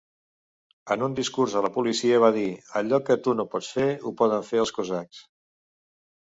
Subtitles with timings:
[0.93, 2.45] En un discurs a la policia va dir:
[2.81, 5.23] "Allò que tu no pots fer, ho poden fer els cosacs".